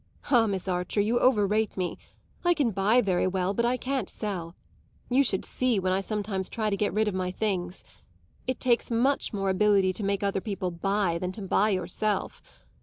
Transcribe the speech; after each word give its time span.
Ah, 0.31 0.47
Miss 0.47 0.67
Archer, 0.67 0.99
you 0.99 1.19
overrate 1.19 1.77
me. 1.77 1.95
I 2.43 2.55
can 2.55 2.71
buy 2.71 3.01
very 3.01 3.27
well, 3.27 3.53
but 3.53 3.65
I 3.65 3.77
can't 3.77 4.09
sell; 4.09 4.55
you 5.11 5.23
should 5.23 5.45
see 5.45 5.77
when 5.77 5.93
I 5.93 6.01
sometimes 6.01 6.49
try 6.49 6.71
to 6.71 6.75
get 6.75 6.91
rid 6.91 7.07
of 7.07 7.13
my 7.13 7.29
things. 7.29 7.83
It 8.47 8.59
takes 8.59 8.89
much 8.89 9.31
more 9.31 9.51
ability 9.51 9.93
to 9.93 10.03
make 10.03 10.23
other 10.23 10.41
people 10.41 10.71
buy 10.71 11.19
than 11.19 11.31
to 11.33 11.43
buy 11.43 11.69
yourself. 11.69 12.41